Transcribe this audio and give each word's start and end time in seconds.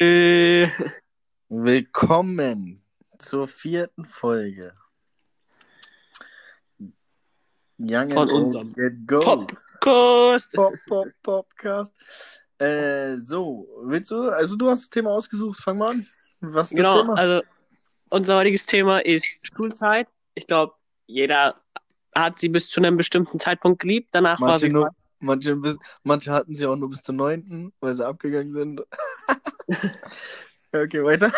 Äh, 0.00 0.68
Willkommen 1.48 2.82
zur 3.18 3.46
vierten 3.46 4.04
Folge. 4.04 4.72
Young 7.78 8.10
Von 8.10 8.28
and 8.30 8.32
unserem 8.32 8.70
Get 8.72 9.06
Gold. 9.06 9.24
Podcast. 9.80 10.52
Pop, 10.54 10.74
Pop, 10.86 11.08
Popcast. 11.22 11.92
Äh, 12.58 13.16
so, 13.18 13.68
willst 13.82 14.10
du, 14.10 14.30
also 14.30 14.56
du 14.56 14.68
hast 14.68 14.82
das 14.84 14.90
Thema 14.90 15.10
ausgesucht, 15.10 15.60
fang 15.60 15.78
mal 15.78 15.90
an. 15.90 16.06
Was 16.40 16.70
ist 16.70 16.76
Genau, 16.76 16.96
das 16.98 17.02
Thema? 17.06 17.14
also 17.18 17.42
unser 18.10 18.36
heutiges 18.36 18.66
Thema 18.66 18.98
ist 19.04 19.36
Schulzeit. 19.42 20.08
Ich 20.34 20.46
glaube, 20.46 20.74
jeder 21.06 21.60
hat 22.14 22.38
sie 22.38 22.48
bis 22.48 22.68
zu 22.70 22.80
einem 22.80 22.96
bestimmten 22.96 23.38
Zeitpunkt 23.38 23.80
geliebt. 23.80 24.08
Danach 24.12 24.40
war 24.40 24.48
manche, 24.50 24.66
sie 24.66 24.72
nur, 24.72 24.90
manche, 25.24 25.56
bis, 25.56 25.76
manche 26.02 26.30
hatten 26.32 26.54
sie 26.54 26.66
auch 26.66 26.76
nur 26.76 26.90
bis 26.90 27.02
zur 27.02 27.14
neunten, 27.14 27.72
weil 27.80 27.94
sie 27.94 28.06
abgegangen 28.06 28.52
sind. 28.52 28.82
okay, 30.72 31.04
weiter. 31.04 31.32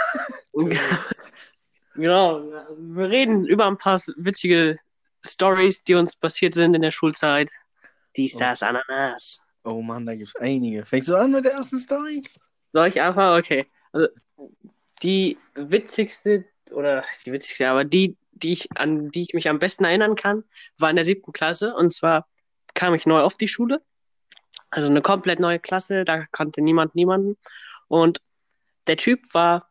Genau, 1.94 2.40
wir 2.76 3.08
reden 3.08 3.46
über 3.46 3.66
ein 3.66 3.78
paar 3.78 4.00
witzige 4.16 4.76
Stories, 5.24 5.82
die 5.84 5.94
uns 5.94 6.14
passiert 6.16 6.54
sind 6.54 6.74
in 6.74 6.82
der 6.82 6.90
Schulzeit. 6.90 7.50
Dies, 8.16 8.34
Oh. 8.36 8.40
das, 8.40 8.62
Ananas. 8.62 9.46
Oh 9.64 9.82
Mann, 9.82 10.06
da 10.06 10.14
gibt's 10.14 10.36
einige. 10.36 10.84
Fängst 10.84 11.08
du 11.08 11.16
an 11.16 11.32
mit 11.32 11.44
der 11.44 11.52
ersten 11.52 11.78
Story? 11.78 12.22
Soll 12.72 12.88
ich 12.88 13.00
einfach? 13.00 13.38
Okay. 13.38 13.66
Also, 13.92 14.08
die 15.02 15.38
witzigste, 15.54 16.44
oder 16.70 16.98
was 16.98 17.10
heißt 17.10 17.26
die 17.26 17.32
witzigste, 17.32 17.68
aber 17.68 17.84
die, 17.84 18.16
die 18.32 18.52
ich, 18.52 18.68
an 18.78 19.10
die 19.10 19.22
ich 19.22 19.34
mich 19.34 19.48
am 19.48 19.58
besten 19.58 19.84
erinnern 19.84 20.14
kann, 20.14 20.44
war 20.78 20.90
in 20.90 20.96
der 20.96 21.04
siebten 21.04 21.32
Klasse. 21.32 21.74
Und 21.74 21.90
zwar 21.92 22.26
kam 22.76 22.94
ich 22.94 23.06
neu 23.06 23.20
auf 23.20 23.36
die 23.36 23.48
Schule. 23.48 23.82
Also 24.70 24.88
eine 24.88 25.02
komplett 25.02 25.40
neue 25.40 25.58
Klasse, 25.58 26.04
da 26.04 26.26
kannte 26.26 26.60
niemand 26.62 26.94
niemanden. 26.94 27.36
Und 27.88 28.20
der 28.86 28.96
Typ 28.96 29.34
war 29.34 29.68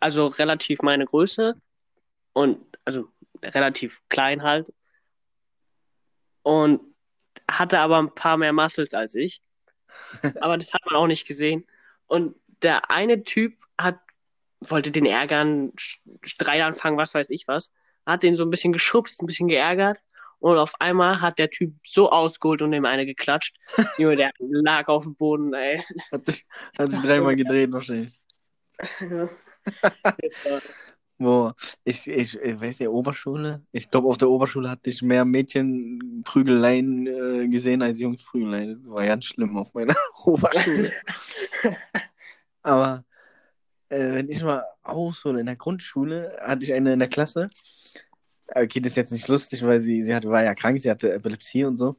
also 0.00 0.26
relativ 0.26 0.80
meine 0.82 1.04
Größe 1.04 1.60
und 2.32 2.58
also 2.84 3.08
relativ 3.42 4.02
klein 4.08 4.42
halt. 4.42 4.72
Und 6.42 6.80
hatte 7.50 7.78
aber 7.80 7.98
ein 7.98 8.14
paar 8.14 8.36
mehr 8.36 8.52
Muscles 8.52 8.94
als 8.94 9.14
ich. 9.14 9.42
Aber 10.40 10.56
das 10.58 10.74
hat 10.74 10.82
man 10.86 10.96
auch 10.96 11.06
nicht 11.06 11.26
gesehen. 11.26 11.66
Und 12.06 12.34
der 12.62 12.90
eine 12.90 13.22
Typ 13.22 13.56
hat, 13.78 13.98
wollte 14.60 14.90
den 14.90 15.06
ärgern, 15.06 15.72
Streit 16.22 16.62
anfangen, 16.62 16.98
was 16.98 17.14
weiß 17.14 17.30
ich 17.30 17.48
was. 17.48 17.74
Hat 18.04 18.22
den 18.22 18.36
so 18.36 18.44
ein 18.44 18.50
bisschen 18.50 18.72
geschubst, 18.72 19.22
ein 19.22 19.26
bisschen 19.26 19.48
geärgert. 19.48 20.02
Und 20.44 20.58
auf 20.58 20.78
einmal 20.78 21.22
hat 21.22 21.38
der 21.38 21.48
Typ 21.48 21.72
so 21.86 22.10
ausgeholt 22.10 22.60
und 22.60 22.72
dem 22.72 22.84
eine 22.84 23.06
geklatscht. 23.06 23.56
Junge, 23.96 24.16
der 24.16 24.30
lag 24.38 24.88
auf 24.88 25.04
dem 25.04 25.16
Boden, 25.16 25.54
ey. 25.54 25.82
Hat 26.12 26.26
sich, 26.26 26.44
hat 26.78 26.92
sich 26.92 27.00
dreimal 27.00 27.34
gedreht 27.34 27.72
wahrscheinlich. 27.72 28.20
Boah, 31.18 31.56
ich, 31.82 32.06
ich, 32.06 32.38
ich 32.38 32.60
weiß 32.60 32.80
ja, 32.80 32.90
Oberschule. 32.90 33.62
Ich 33.72 33.90
glaube, 33.90 34.06
auf 34.06 34.18
der 34.18 34.28
Oberschule 34.28 34.68
hatte 34.68 34.90
ich 34.90 35.00
mehr 35.00 35.24
Mädchenprügeleien 35.24 37.06
äh, 37.06 37.48
gesehen 37.48 37.80
als 37.80 37.98
Jungsprügeleien. 38.00 38.82
Das 38.82 38.92
war 38.92 39.06
ganz 39.06 39.24
schlimm 39.24 39.56
auf 39.56 39.72
meiner 39.72 39.96
Oberschule. 40.26 40.92
Aber 42.62 43.02
äh, 43.88 44.12
wenn 44.12 44.28
ich 44.28 44.42
mal 44.42 44.62
aushole, 44.82 45.40
in 45.40 45.46
der 45.46 45.56
Grundschule 45.56 46.36
hatte 46.42 46.64
ich 46.64 46.74
eine 46.74 46.92
in 46.92 46.98
der 46.98 47.08
Klasse. 47.08 47.48
Okay, 48.48 48.80
das 48.80 48.92
ist 48.92 48.96
jetzt 48.96 49.12
nicht 49.12 49.28
lustig, 49.28 49.62
weil 49.64 49.80
sie, 49.80 50.04
sie 50.04 50.14
hatte, 50.14 50.28
war 50.30 50.44
ja 50.44 50.54
krank, 50.54 50.80
sie 50.80 50.90
hatte 50.90 51.12
Epilepsie 51.12 51.64
und 51.64 51.76
so. 51.76 51.96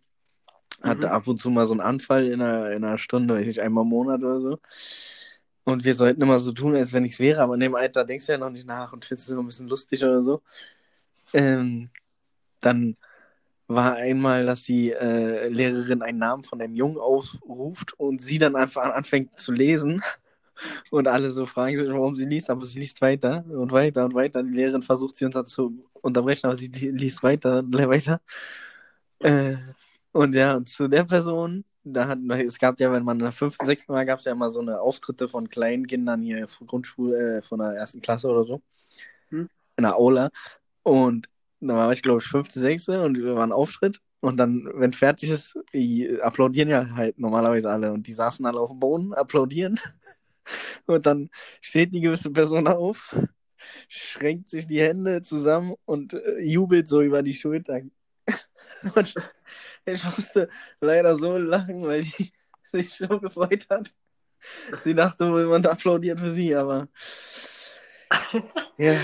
Hatte 0.81 1.07
Mhm. 1.07 1.13
ab 1.13 1.27
und 1.27 1.39
zu 1.39 1.49
mal 1.49 1.67
so 1.67 1.73
einen 1.73 1.81
Anfall 1.81 2.27
in 2.27 2.41
einer, 2.41 2.71
in 2.71 2.83
einer 2.83 2.97
Stunde, 2.97 3.35
weiß 3.35 3.47
ich, 3.47 3.61
einmal 3.61 3.83
im 3.83 3.89
Monat 3.89 4.23
oder 4.23 4.41
so. 4.41 4.59
Und 5.63 5.83
wir 5.83 5.95
sollten 5.95 6.21
immer 6.21 6.37
so 6.37 6.51
tun, 6.51 6.75
als 6.75 6.93
wenn 6.93 7.03
nichts 7.03 7.19
wäre, 7.19 7.41
aber 7.41 7.55
in 7.55 7.59
dem 7.61 7.75
Alter 7.75 8.05
denkst 8.05 8.27
du 8.27 8.33
ja 8.33 8.37
noch 8.37 8.51
nicht 8.51 8.67
nach 8.67 8.93
und 8.93 9.03
findest 9.05 9.27
es 9.27 9.33
immer 9.33 9.43
ein 9.43 9.47
bisschen 9.47 9.67
lustig 9.67 10.03
oder 10.03 10.21
so. 10.21 10.41
Ähm, 11.33 11.89
dann 12.61 12.97
war 13.67 13.95
einmal, 13.95 14.45
dass 14.45 14.63
die 14.63 14.91
äh, 14.91 15.49
Lehrerin 15.49 16.01
einen 16.03 16.19
Namen 16.19 16.43
von 16.43 16.61
einem 16.61 16.75
Jungen 16.75 16.97
aufruft 16.97 17.93
und 17.99 18.21
sie 18.21 18.37
dann 18.37 18.55
einfach 18.55 18.83
an- 18.83 18.91
anfängt 18.91 19.39
zu 19.39 19.51
lesen. 19.51 20.01
Und 20.91 21.07
alle 21.07 21.29
so 21.29 21.45
fragen 21.45 21.77
sich, 21.77 21.89
warum 21.89 22.15
sie 22.15 22.25
liest, 22.25 22.49
aber 22.49 22.65
sie 22.65 22.79
liest 22.79 23.01
weiter 23.01 23.43
und 23.49 23.71
weiter 23.71 24.05
und 24.05 24.13
weiter. 24.13 24.43
Die 24.43 24.53
Lehrerin 24.53 24.81
versucht 24.81 25.17
sie 25.17 25.25
unter 25.25 25.45
zu 25.45 25.85
unterbrechen, 26.01 26.47
aber 26.47 26.55
sie 26.55 26.67
li- 26.67 26.91
liest 26.91 27.23
weiter 27.23 27.59
und 27.59 27.73
weiter. 27.73 28.21
Äh, 29.19 29.55
und 30.11 30.33
ja, 30.35 30.55
und 30.55 30.69
zu 30.69 30.87
der 30.87 31.03
Person, 31.03 31.65
da 31.83 32.07
hat, 32.07 32.19
es 32.45 32.57
gab 32.57 32.79
ja, 32.79 32.91
wenn 32.91 33.03
man 33.03 33.17
in 33.17 33.23
der 33.23 33.31
fünften, 33.31 33.65
sechsten 33.65 33.91
Mal 33.91 34.05
gab 34.05 34.19
es 34.19 34.25
ja 34.25 34.31
immer 34.31 34.49
so 34.49 34.59
eine 34.59 34.79
Auftritte 34.79 35.27
von 35.27 35.49
kleinen 35.49 35.87
Kindern 35.87 36.21
hier 36.21 36.47
von 36.47 36.67
Grundschule, 36.67 37.37
äh, 37.37 37.41
von 37.41 37.59
der 37.59 37.73
ersten 37.73 38.01
Klasse 38.01 38.27
oder 38.27 38.43
so. 38.45 38.61
Hm. 39.29 39.49
In 39.77 39.83
der 39.83 39.97
Aula. 39.97 40.29
Und 40.83 41.27
da 41.59 41.75
war 41.75 41.91
ich, 41.91 42.01
glaube 42.01 42.19
ich, 42.21 42.27
fünfte, 42.27 42.59
sechste 42.59 43.03
und 43.03 43.17
wir 43.17 43.35
waren 43.35 43.51
Auftritt. 43.51 43.99
Und 44.21 44.37
dann, 44.37 44.67
wenn 44.73 44.93
fertig 44.93 45.29
ist, 45.29 45.59
die 45.73 46.19
applaudieren 46.21 46.69
ja 46.69 46.89
halt 46.95 47.19
normalerweise 47.19 47.69
alle. 47.69 47.91
Und 47.91 48.07
die 48.07 48.13
saßen 48.13 48.45
alle 48.45 48.59
auf 48.59 48.71
dem 48.71 48.79
Boden, 48.79 49.13
applaudieren. 49.13 49.79
Und 50.85 51.05
dann 51.05 51.29
steht 51.61 51.93
die 51.93 52.01
gewisse 52.01 52.31
Person 52.31 52.67
auf, 52.67 53.15
schränkt 53.87 54.49
sich 54.49 54.67
die 54.67 54.81
Hände 54.81 55.21
zusammen 55.21 55.75
und 55.85 56.13
äh, 56.13 56.39
jubelt 56.39 56.87
so 56.87 57.01
über 57.01 57.23
die 57.23 57.33
Schulter. 57.33 57.81
Und 58.95 59.15
ich 59.85 60.03
musste 60.03 60.49
leider 60.79 61.17
so 61.17 61.37
lachen, 61.37 61.83
weil 61.83 62.03
die 62.03 62.31
sich 62.71 62.93
so 62.93 63.07
gefreut 63.19 63.67
hat. 63.69 63.93
Sie 64.83 64.93
dachte 64.93 65.31
wohl, 65.31 65.45
man 65.47 65.65
applaudiert 65.65 66.19
für 66.19 66.31
sie, 66.31 66.53
aber 66.53 66.87
ja, 68.77 68.95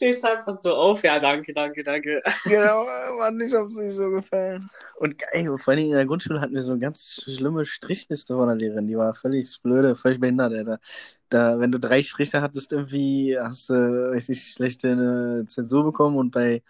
Stehst 0.00 0.24
einfach 0.24 0.56
so 0.56 0.72
auf. 0.72 1.02
Ja, 1.02 1.20
danke, 1.20 1.52
danke, 1.52 1.82
danke. 1.82 2.22
genau, 2.44 2.86
Mann, 3.18 3.38
ich 3.38 3.52
hab's 3.52 3.74
nicht 3.74 3.96
so 3.96 4.08
gefallen. 4.08 4.70
Und 4.96 5.18
geil, 5.18 5.58
vor 5.58 5.74
allem 5.74 5.84
in 5.84 5.90
der 5.90 6.06
Grundschule 6.06 6.40
hatten 6.40 6.54
wir 6.54 6.62
so 6.62 6.70
eine 6.70 6.80
ganz 6.80 7.22
schlimme 7.22 7.66
Strichliste 7.66 8.34
von 8.34 8.46
der 8.46 8.56
Lehrerin, 8.56 8.86
die 8.86 8.96
war 8.96 9.12
völlig 9.12 9.60
blöde, 9.62 9.94
völlig 9.94 10.18
behindert, 10.18 10.54
Alter. 10.54 10.80
Da, 11.28 11.60
wenn 11.60 11.70
du 11.70 11.78
drei 11.78 12.02
Striche 12.02 12.40
hattest, 12.40 12.72
irgendwie 12.72 13.38
hast 13.38 13.68
du, 13.68 13.74
weiß 14.14 14.30
ich, 14.30 14.52
schlechte 14.54 15.42
äh, 15.42 15.44
Zensur 15.44 15.84
bekommen 15.84 16.16
und 16.16 16.30
bei 16.30 16.62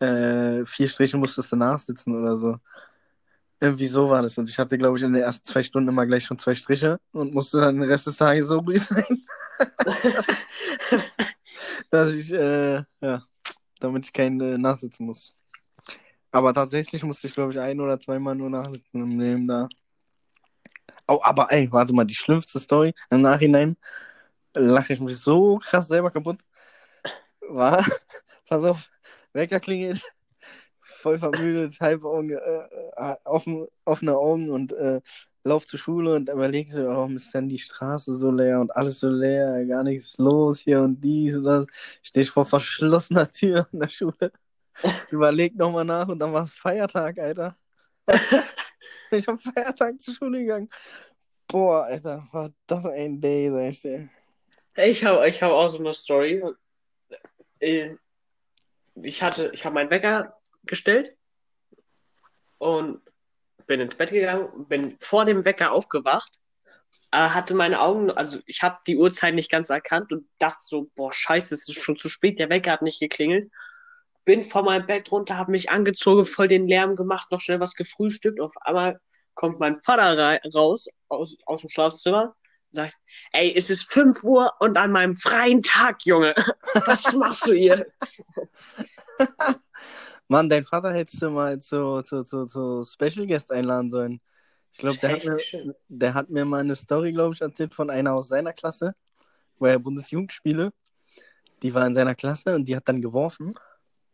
äh, 0.00 0.64
vier 0.64 0.88
Strichen 0.88 1.20
musstest 1.20 1.52
du 1.52 1.56
nachsitzen 1.56 2.18
oder 2.18 2.38
so. 2.38 2.56
Irgendwie 3.62 3.86
so 3.86 4.08
war 4.10 4.22
das. 4.22 4.36
Und 4.38 4.50
ich 4.50 4.58
hatte, 4.58 4.76
glaube 4.76 4.98
ich, 4.98 5.04
in 5.04 5.12
den 5.12 5.22
ersten 5.22 5.46
zwei 5.46 5.62
Stunden 5.62 5.88
immer 5.88 6.04
gleich 6.04 6.24
schon 6.24 6.36
zwei 6.36 6.52
Striche 6.56 6.98
und 7.12 7.32
musste 7.32 7.60
dann 7.60 7.78
den 7.78 7.88
Rest 7.88 8.08
des 8.08 8.16
Tages 8.16 8.48
so 8.48 8.58
ruhig 8.58 8.82
sein, 8.82 9.24
dass 11.90 12.10
ich, 12.10 12.32
äh, 12.32 12.82
ja, 13.00 13.22
damit 13.78 14.06
ich 14.06 14.12
keinen 14.12 14.40
äh, 14.40 14.58
nachsitzen 14.58 15.06
muss. 15.06 15.32
Aber 16.32 16.52
tatsächlich 16.52 17.04
musste 17.04 17.28
ich, 17.28 17.34
glaube 17.34 17.52
ich, 17.52 17.60
ein 17.60 17.78
oder 17.78 18.00
zweimal 18.00 18.34
nur 18.34 18.50
nachsitzen 18.50 19.00
im 19.00 19.20
Leben 19.20 19.46
da. 19.46 19.68
Oh, 21.06 21.20
aber 21.22 21.52
ey, 21.52 21.70
warte 21.70 21.94
mal, 21.94 22.04
die 22.04 22.16
schlimmste 22.16 22.58
Story 22.58 22.92
im 23.10 23.20
Nachhinein 23.20 23.76
lache 24.54 24.94
ich 24.94 24.98
mich 24.98 25.18
so 25.18 25.58
krass 25.58 25.86
selber 25.86 26.10
kaputt. 26.10 26.40
War, 27.42 27.84
pass 28.48 28.64
auf, 28.64 28.90
Wecker 29.32 29.60
klingelt, 29.60 30.02
voll 31.02 31.18
vermüdet, 31.18 31.80
halb 31.80 32.04
Augen, 32.04 32.30
äh, 32.30 32.36
äh, 32.96 33.16
offen, 33.24 33.68
offene 33.84 34.16
Augen 34.16 34.50
und 34.50 34.72
äh, 34.74 35.00
lauf 35.44 35.66
zur 35.66 35.78
Schule 35.78 36.14
und 36.14 36.28
überleg 36.28 36.70
so, 36.70 36.86
warum 36.86 37.16
ist 37.16 37.34
denn 37.34 37.48
die 37.48 37.58
Straße 37.58 38.14
so 38.16 38.30
leer 38.30 38.60
und 38.60 38.74
alles 38.76 39.00
so 39.00 39.08
leer, 39.10 39.64
gar 39.66 39.82
nichts 39.82 40.18
los 40.18 40.60
hier 40.60 40.82
und 40.82 41.00
dies 41.00 41.36
und 41.36 41.44
das. 41.44 41.66
Steh 42.02 42.20
ich 42.20 42.30
vor 42.30 42.46
verschlossener 42.46 43.30
Tür 43.32 43.68
in 43.72 43.80
der 43.80 43.88
Schule. 43.90 44.32
Überleg 45.10 45.56
nochmal 45.56 45.84
nach 45.84 46.08
und 46.08 46.18
dann 46.18 46.32
war 46.32 46.44
es 46.44 46.54
Feiertag, 46.54 47.18
Alter. 47.18 47.56
ich 49.10 49.26
hab 49.26 49.40
Feiertag 49.40 50.00
zur 50.00 50.14
Schule 50.14 50.40
gegangen. 50.40 50.68
Boah, 51.48 51.84
Alter, 51.84 52.26
war 52.32 52.50
das 52.66 52.86
ein 52.86 53.20
Day, 53.20 53.50
sag 53.50 53.70
ich 53.70 53.82
dir. 53.82 54.08
Ich 54.76 55.04
habe 55.04 55.28
ich 55.28 55.42
hab 55.42 55.52
auch 55.52 55.68
so 55.68 55.78
eine 55.78 55.92
Story. 55.92 56.42
Äh, 57.60 57.96
Ich 59.02 59.22
hatte, 59.22 59.50
ich 59.52 59.64
habe 59.64 59.74
meinen 59.74 59.90
Wecker 59.90 60.34
gestellt 60.64 61.16
und 62.58 63.00
bin 63.66 63.80
ins 63.80 63.94
Bett 63.94 64.10
gegangen, 64.10 64.66
bin 64.68 64.96
vor 65.00 65.24
dem 65.24 65.44
Wecker 65.44 65.72
aufgewacht, 65.72 66.40
äh, 67.10 67.16
hatte 67.16 67.54
meine 67.54 67.80
Augen, 67.80 68.10
also 68.10 68.38
ich 68.46 68.62
habe 68.62 68.78
die 68.86 68.96
Uhrzeit 68.96 69.34
nicht 69.34 69.50
ganz 69.50 69.70
erkannt 69.70 70.12
und 70.12 70.28
dachte 70.38 70.60
so, 70.62 70.90
boah, 70.94 71.12
scheiße, 71.12 71.54
es 71.54 71.68
ist 71.68 71.80
schon 71.80 71.98
zu 71.98 72.08
spät, 72.08 72.38
der 72.38 72.50
Wecker 72.50 72.72
hat 72.72 72.82
nicht 72.82 73.00
geklingelt. 73.00 73.50
Bin 74.24 74.42
von 74.42 74.64
meinem 74.64 74.86
Bett 74.86 75.10
runter, 75.10 75.36
habe 75.36 75.50
mich 75.50 75.70
angezogen, 75.70 76.24
voll 76.24 76.48
den 76.48 76.68
Lärm 76.68 76.94
gemacht, 76.94 77.30
noch 77.30 77.40
schnell 77.40 77.60
was 77.60 77.74
gefrühstückt. 77.74 78.40
Auf 78.40 78.54
einmal 78.60 79.00
kommt 79.34 79.58
mein 79.58 79.80
Vater 79.80 80.38
raus 80.54 80.86
aus, 81.08 81.36
aus 81.46 81.62
dem 81.62 81.70
Schlafzimmer 81.70 82.36
sagt, 82.72 82.94
ey, 83.32 83.52
es 83.54 83.70
ist 83.70 83.90
5 83.92 84.22
Uhr 84.24 84.52
und 84.60 84.76
an 84.78 84.92
meinem 84.92 85.16
freien 85.16 85.62
Tag, 85.62 86.04
Junge. 86.04 86.34
Was 86.86 87.12
machst 87.12 87.48
du 87.48 87.52
hier? 87.52 87.86
Mann, 90.32 90.48
dein 90.48 90.64
Vater 90.64 90.92
hättest 90.94 91.20
du 91.20 91.28
mal 91.30 91.60
zu, 91.60 92.00
zu, 92.02 92.24
zu, 92.24 92.46
zu 92.46 92.84
Special 92.84 93.26
Guest 93.26 93.52
einladen 93.52 93.90
sollen. 93.90 94.18
Ich 94.72 94.78
glaube, 94.78 94.98
der, 94.98 95.10
hat 95.12 95.24
mir- 95.24 95.74
der 95.88 96.14
hat 96.14 96.30
mir 96.30 96.44
mal 96.46 96.60
eine 96.60 96.74
Story, 96.74 97.12
glaube 97.12 97.34
ich, 97.34 97.42
erzählt 97.42 97.74
von 97.74 97.90
einer 97.90 98.14
aus 98.14 98.28
seiner 98.28 98.54
Klasse, 98.54 98.94
wo 99.58 99.66
er 99.66 99.78
Bundesjugendspiele, 99.78 100.72
die 101.62 101.74
war 101.74 101.86
in 101.86 101.94
seiner 101.94 102.14
Klasse 102.14 102.54
und 102.54 102.64
die 102.64 102.74
hat 102.74 102.88
dann 102.88 103.02
geworfen. 103.02 103.54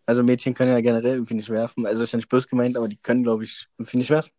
Also 0.06 0.24
Mädchen 0.24 0.54
können 0.54 0.72
ja 0.72 0.80
generell 0.80 1.14
irgendwie 1.14 1.34
nicht 1.34 1.50
werfen. 1.50 1.86
Also 1.86 2.02
ist 2.02 2.10
ja 2.12 2.16
nicht 2.16 2.28
böse 2.28 2.48
gemeint, 2.48 2.76
aber 2.76 2.88
die 2.88 2.96
können, 2.96 3.22
glaube 3.22 3.44
ich, 3.44 3.68
irgendwie 3.78 3.98
nicht 3.98 4.10
werfen. 4.10 4.32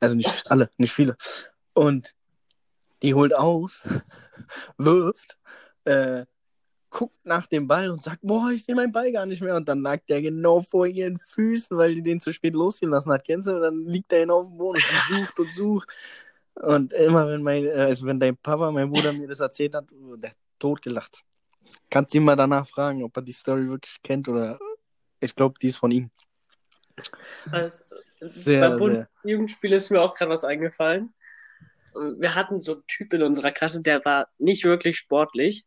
Also 0.00 0.16
nicht 0.16 0.50
alle, 0.50 0.70
nicht 0.76 0.92
viele. 0.92 1.16
Und 1.72 2.14
die 3.02 3.14
holt 3.14 3.32
aus, 3.32 3.86
wirft, 4.76 5.38
äh, 5.84 6.26
guckt 6.96 7.26
nach 7.26 7.44
dem 7.44 7.68
Ball 7.68 7.90
und 7.90 8.02
sagt, 8.02 8.20
boah, 8.22 8.50
ich 8.50 8.64
sehe 8.64 8.74
meinen 8.74 8.90
Ball 8.90 9.12
gar 9.12 9.26
nicht 9.26 9.42
mehr. 9.42 9.54
Und 9.54 9.68
dann 9.68 9.82
lag 9.82 10.00
der 10.08 10.22
genau 10.22 10.62
vor 10.62 10.86
ihren 10.86 11.18
Füßen, 11.18 11.76
weil 11.76 11.94
die 11.94 12.02
den 12.02 12.20
zu 12.20 12.32
spät 12.32 12.54
losgelassen 12.54 13.12
hat. 13.12 13.22
Kennst 13.22 13.46
du? 13.46 13.54
Und 13.54 13.60
dann 13.60 13.84
liegt 13.84 14.10
der 14.10 14.30
auf 14.30 14.48
dem 14.48 14.56
Boden 14.56 14.80
und 14.80 15.18
sucht 15.18 15.38
und 15.38 15.52
sucht. 15.52 15.92
Und 16.54 16.94
immer 16.94 17.28
wenn 17.28 17.42
mein, 17.42 17.66
äh, 17.66 17.72
also 17.72 18.06
wenn 18.06 18.18
dein 18.18 18.38
Papa, 18.38 18.70
mein 18.72 18.90
Bruder 18.90 19.12
mir 19.12 19.28
das 19.28 19.40
erzählt 19.40 19.74
hat, 19.74 19.84
der 19.90 20.30
hat 20.30 20.36
totgelacht. 20.58 21.22
Kannst 21.90 22.14
du 22.14 22.18
ihn 22.18 22.24
mal 22.24 22.34
danach 22.34 22.66
fragen, 22.66 23.04
ob 23.04 23.14
er 23.14 23.22
die 23.22 23.34
Story 23.34 23.68
wirklich 23.68 23.98
kennt 24.02 24.26
oder 24.26 24.58
ich 25.20 25.34
glaube, 25.34 25.58
die 25.60 25.68
ist 25.68 25.76
von 25.76 25.90
ihm. 25.90 26.10
Also, 27.52 27.82
Sehr, 28.20 28.60
beim 28.60 28.70
sehr. 28.70 28.78
Bundesjugendspiel 28.78 29.74
ist 29.74 29.90
mir 29.90 30.00
auch 30.00 30.14
gerade 30.14 30.30
was 30.30 30.44
eingefallen. 30.44 31.12
Wir 31.92 32.34
hatten 32.34 32.58
so 32.58 32.72
einen 32.72 32.86
Typ 32.86 33.12
in 33.12 33.22
unserer 33.22 33.52
Klasse, 33.52 33.82
der 33.82 34.02
war 34.06 34.28
nicht 34.38 34.64
wirklich 34.64 34.96
sportlich 34.96 35.66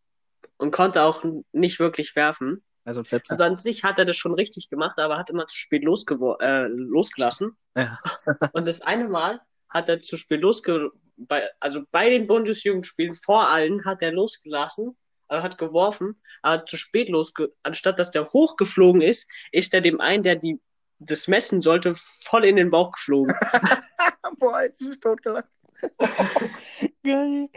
und 0.59 0.71
konnte 0.71 1.03
auch 1.03 1.23
nicht 1.51 1.79
wirklich 1.79 2.15
werfen. 2.15 2.63
Also. 2.85 3.03
Also 3.27 3.44
an 3.44 3.59
sich 3.59 3.83
hat 3.83 4.00
er 4.00 4.06
das 4.06 4.17
schon 4.17 4.33
richtig 4.33 4.69
gemacht, 4.69 4.97
aber 5.00 5.17
hat 5.17 5.29
immer 5.29 5.47
zu 5.47 5.57
spät 5.57 5.83
losgewo 5.83 6.35
äh, 6.39 6.67
losgelassen. 6.67 7.56
Ja. 7.75 7.97
Und 8.53 8.67
das 8.67 8.81
eine 8.81 9.07
Mal 9.07 9.41
hat 9.69 9.89
er 9.89 10.00
zu 10.00 10.17
spät 10.17 10.41
losge... 10.41 10.91
Bei, 11.17 11.47
also 11.59 11.81
bei 11.91 12.09
den 12.09 12.27
Bundesjugendspielen 12.27 13.13
vor 13.13 13.47
allen 13.50 13.83
hat 13.83 14.01
er 14.01 14.13
losgelassen, 14.13 14.97
also 15.27 15.44
hat 15.44 15.57
geworfen, 15.57 16.19
aber 16.41 16.65
zu 16.65 16.77
spät 16.77 17.09
losge... 17.09 17.53
Anstatt 17.63 18.00
dass 18.00 18.11
der 18.11 18.31
hochgeflogen 18.31 19.01
ist, 19.01 19.29
ist 19.51 19.73
er 19.73 19.81
dem 19.81 20.00
einen, 20.01 20.23
der 20.23 20.38
die 20.38 20.59
das 21.00 21.27
messen 21.27 21.61
sollte, 21.61 21.94
voll 21.95 22.45
in 22.45 22.56
den 22.57 22.71
Bauch 22.71 22.91
geflogen. 22.91 23.33
Boah, 24.39 24.63
jetzt 24.63 24.81
ist 24.81 24.88
mich 24.88 25.00
totgelacht. 25.00 25.50
geil. 27.03 27.50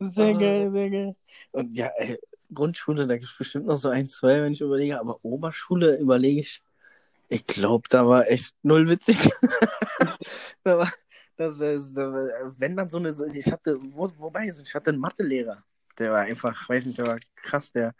Sehr 0.00 0.34
Ah. 0.34 0.38
geil, 0.38 0.70
sehr 0.72 0.90
geil. 0.90 1.16
Und 1.52 1.76
ja, 1.76 1.90
ey, 1.98 2.18
Grundschule, 2.54 3.06
da 3.06 3.16
gibt 3.16 3.30
es 3.30 3.38
bestimmt 3.38 3.66
noch 3.66 3.76
so 3.76 3.88
ein, 3.90 4.08
zwei, 4.08 4.42
wenn 4.42 4.52
ich 4.52 4.60
überlege, 4.60 4.98
aber 5.00 5.18
Oberschule 5.24 5.98
überlege 5.98 6.40
ich, 6.40 6.62
ich 7.28 7.46
glaube, 7.46 7.88
da 7.90 8.06
war 8.08 8.28
echt 8.28 8.54
null 8.62 8.88
witzig. 8.88 9.18
da 10.64 10.78
war, 10.78 10.92
das, 11.36 11.60
ist, 11.60 11.94
da 11.94 12.12
war- 12.12 12.54
wenn 12.58 12.76
dann 12.76 12.88
so 12.88 12.98
eine, 12.98 13.14
so, 13.14 13.24
ich 13.26 13.50
hatte, 13.50 13.78
wo, 13.92 14.08
wobei, 14.18 14.48
ich 14.48 14.74
hatte 14.74 14.90
einen 14.90 15.00
Mathelehrer, 15.00 15.64
der 15.98 16.12
war 16.12 16.20
einfach, 16.20 16.68
weiß 16.68 16.86
nicht, 16.86 16.98
der 16.98 17.06
war 17.06 17.18
krass, 17.36 17.72
der 17.72 17.94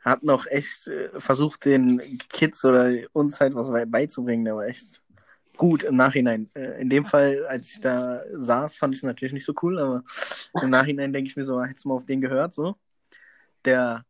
hat 0.00 0.22
noch 0.22 0.46
echt 0.46 0.86
äh, 0.88 1.10
versucht, 1.20 1.64
den 1.64 2.18
Kids 2.30 2.64
oder 2.64 2.90
uns 3.12 3.40
halt 3.40 3.54
was 3.54 3.70
beizubringen, 3.90 4.44
der 4.44 4.56
war 4.56 4.66
echt 4.66 5.02
gut 5.56 5.84
im 5.84 5.96
Nachhinein. 5.96 6.48
Äh, 6.54 6.80
In 6.80 6.90
dem 6.90 7.04
Fall, 7.04 7.46
als 7.46 7.70
ich 7.72 7.80
da 7.80 8.22
saß, 8.34 8.76
fand 8.76 8.94
ich 8.94 9.00
es 9.00 9.04
natürlich 9.04 9.32
nicht 9.32 9.44
so 9.44 9.54
cool, 9.62 9.78
aber 9.78 10.04
im 10.62 10.70
Nachhinein 10.70 11.12
denke 11.12 11.30
ich 11.30 11.36
mir 11.36 11.44
so, 11.44 11.62
hättest 11.62 11.84
du 11.84 11.88
mal 11.90 11.96
auf 11.96 12.06
den 12.06 12.20
gehört, 12.20 12.54
so. 12.54 12.76
Der 13.64 14.04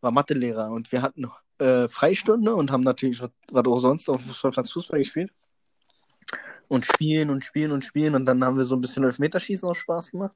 war 0.00 0.12
Mathelehrer 0.12 0.70
und 0.70 0.90
wir 0.92 1.02
hatten 1.02 1.26
äh, 1.58 1.88
Freistunde 1.88 2.54
und 2.54 2.70
haben 2.70 2.82
natürlich, 2.82 3.20
was, 3.20 3.66
auch 3.66 3.80
sonst, 3.80 4.08
auf 4.08 4.22
dem 4.22 4.28
Fußballplatz 4.28 4.70
Fußball 4.72 4.98
gespielt. 4.98 5.32
Und 6.68 6.84
spielen 6.84 7.30
und 7.30 7.44
spielen 7.44 7.72
und 7.72 7.84
spielen 7.84 8.14
und 8.14 8.24
dann 8.24 8.44
haben 8.44 8.56
wir 8.56 8.64
so 8.64 8.76
ein 8.76 8.80
bisschen 8.80 9.04
Elfmeterschießen 9.04 9.68
aus 9.68 9.78
Spaß 9.78 10.12
gemacht. 10.12 10.34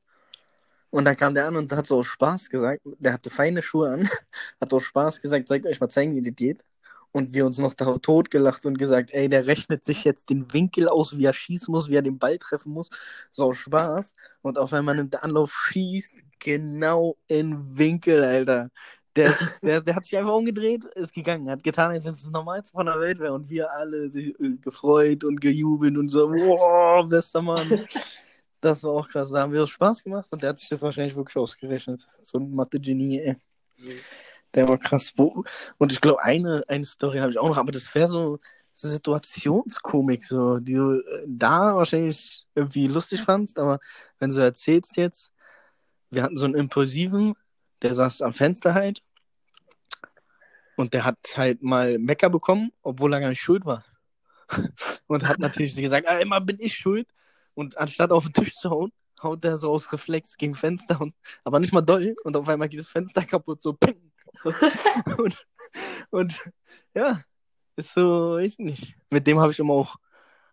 Und 0.90 1.06
dann 1.06 1.16
kam 1.16 1.34
der 1.34 1.48
an 1.48 1.56
und 1.56 1.72
hat 1.72 1.86
so 1.86 2.02
Spaß 2.02 2.50
gesagt, 2.50 2.82
der 2.84 3.14
hatte 3.14 3.30
feine 3.30 3.62
Schuhe 3.62 3.90
an, 3.90 4.08
hat 4.60 4.72
aus 4.72 4.82
Spaß 4.84 5.20
gesagt, 5.20 5.50
ich 5.50 5.66
euch 5.66 5.80
mal 5.80 5.88
zeigen, 5.88 6.14
wie 6.14 6.22
das 6.22 6.36
geht? 6.36 6.64
Und 7.10 7.32
wir 7.32 7.46
uns 7.46 7.58
noch 7.58 7.74
da 7.74 7.98
totgelacht 7.98 8.66
und 8.66 8.78
gesagt, 8.78 9.10
ey, 9.12 9.28
der 9.28 9.46
rechnet 9.46 9.84
sich 9.84 10.04
jetzt 10.04 10.30
den 10.30 10.52
Winkel 10.52 10.88
aus, 10.88 11.16
wie 11.16 11.24
er 11.24 11.32
schießen 11.32 11.70
muss, 11.70 11.88
wie 11.88 11.96
er 11.96 12.02
den 12.02 12.18
Ball 12.18 12.38
treffen 12.38 12.72
muss. 12.72 12.90
So 13.32 13.52
Spaß. 13.52 14.14
Und 14.42 14.58
auf 14.58 14.72
einmal 14.72 14.96
nimmt 14.96 15.14
der 15.14 15.24
Anlauf, 15.24 15.52
schießt 15.52 16.12
genau 16.44 17.16
in 17.26 17.76
Winkel, 17.76 18.22
Alter. 18.22 18.70
Der, 19.16 19.34
der, 19.62 19.80
der 19.80 19.96
hat 19.96 20.04
sich 20.04 20.16
einfach 20.16 20.34
umgedreht, 20.34 20.84
ist 20.94 21.12
gegangen, 21.12 21.50
hat 21.50 21.64
getan, 21.64 21.90
als 21.90 22.04
wenn 22.04 22.14
es 22.14 22.22
das 22.22 22.30
Normalste 22.30 22.72
von 22.72 22.86
der 22.86 23.00
Welt 23.00 23.18
wäre. 23.18 23.32
Und 23.32 23.48
wir 23.48 23.72
alle 23.72 24.10
sich 24.10 24.38
äh, 24.38 24.56
gefreut 24.60 25.24
und 25.24 25.40
gejubelt 25.40 25.96
und 25.96 26.08
so, 26.08 26.30
wow, 26.30 27.08
bester 27.08 27.42
Mann. 27.42 27.66
Das 28.60 28.82
war 28.84 28.92
auch 28.92 29.08
krass. 29.08 29.30
Da 29.30 29.40
haben 29.40 29.52
wir 29.52 29.66
Spaß 29.66 30.04
gemacht 30.04 30.26
und 30.30 30.42
der 30.42 30.50
hat 30.50 30.58
sich 30.58 30.68
das 30.68 30.82
wahrscheinlich 30.82 31.16
wirklich 31.16 31.36
ausgerechnet. 31.36 32.06
So 32.22 32.38
ein 32.38 32.54
Mathe-Genie, 32.54 33.20
ey. 33.20 33.36
Der 34.54 34.68
war 34.68 34.78
krass. 34.78 35.12
Wo, 35.16 35.44
und 35.78 35.92
ich 35.92 36.00
glaube, 36.00 36.22
eine, 36.22 36.62
eine 36.68 36.84
Story 36.84 37.18
habe 37.18 37.32
ich 37.32 37.38
auch 37.38 37.48
noch, 37.48 37.58
aber 37.58 37.72
das 37.72 37.94
wäre 37.94 38.06
so 38.06 38.38
Situationskomik, 38.72 40.24
so, 40.24 40.58
die 40.58 40.74
du 40.74 41.00
äh, 41.00 41.24
da 41.26 41.76
wahrscheinlich 41.76 42.44
irgendwie 42.54 42.86
lustig 42.88 43.20
fandst, 43.22 43.58
aber 43.58 43.78
wenn 44.18 44.30
du 44.30 44.38
erzählst 44.40 44.96
jetzt, 44.96 45.33
wir 46.14 46.22
hatten 46.22 46.36
so 46.36 46.46
einen 46.46 46.54
Impulsiven, 46.54 47.34
der 47.82 47.94
saß 47.94 48.22
am 48.22 48.32
Fenster 48.32 48.74
halt 48.74 49.02
und 50.76 50.94
der 50.94 51.04
hat 51.04 51.18
halt 51.36 51.62
mal 51.62 51.98
Mecker 51.98 52.30
bekommen, 52.30 52.72
obwohl 52.82 53.12
er 53.12 53.20
gar 53.20 53.28
nicht 53.28 53.40
schuld 53.40 53.64
war. 53.64 53.84
und 55.06 55.26
hat 55.26 55.38
natürlich 55.38 55.76
gesagt, 55.76 56.08
ah, 56.08 56.18
immer 56.18 56.40
bin 56.40 56.56
ich 56.60 56.74
schuld. 56.74 57.08
Und 57.54 57.78
anstatt 57.78 58.10
auf 58.10 58.24
den 58.24 58.32
Tisch 58.32 58.54
zu 58.54 58.70
hauen, 58.70 58.92
haut 59.22 59.44
der 59.44 59.56
so 59.56 59.70
aus 59.70 59.92
Reflex 59.92 60.36
gegen 60.36 60.54
Fenster, 60.54 61.00
und, 61.00 61.14
aber 61.44 61.60
nicht 61.60 61.72
mal 61.72 61.82
doll. 61.82 62.14
Und 62.24 62.36
auf 62.36 62.48
einmal 62.48 62.68
geht 62.68 62.80
das 62.80 62.88
Fenster 62.88 63.24
kaputt, 63.24 63.62
so 63.62 63.72
ping. 63.72 64.12
und, 65.18 65.46
und 66.10 66.50
ja, 66.94 67.22
ist 67.76 67.94
so, 67.94 68.36
weiß 68.36 68.52
ich 68.52 68.58
nicht. 68.58 68.94
Mit 69.10 69.26
dem 69.26 69.38
habe 69.38 69.52
ich 69.52 69.58
immer 69.58 69.74
auch 69.74 69.96